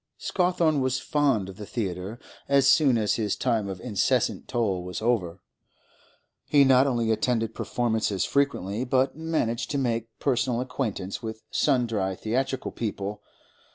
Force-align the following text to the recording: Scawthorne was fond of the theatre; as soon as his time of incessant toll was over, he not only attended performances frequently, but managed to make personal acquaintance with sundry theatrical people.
Scawthorne 0.17 0.81
was 0.81 0.97
fond 0.97 1.47
of 1.47 1.57
the 1.57 1.65
theatre; 1.67 2.19
as 2.49 2.67
soon 2.67 2.97
as 2.97 3.17
his 3.17 3.35
time 3.35 3.69
of 3.69 3.79
incessant 3.79 4.47
toll 4.47 4.81
was 4.83 4.99
over, 4.99 5.41
he 6.47 6.63
not 6.63 6.87
only 6.87 7.11
attended 7.11 7.53
performances 7.53 8.25
frequently, 8.25 8.83
but 8.83 9.15
managed 9.15 9.69
to 9.69 9.77
make 9.77 10.07
personal 10.17 10.59
acquaintance 10.59 11.21
with 11.21 11.43
sundry 11.51 12.15
theatrical 12.15 12.71
people. 12.71 13.21